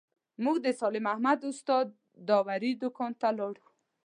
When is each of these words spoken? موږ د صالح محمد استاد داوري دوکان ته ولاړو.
موږ 0.43 0.57
د 0.65 0.67
صالح 0.79 1.01
محمد 1.07 1.39
استاد 1.51 1.85
داوري 2.27 2.71
دوکان 2.83 3.11
ته 3.19 3.27
ولاړو. 3.31 3.65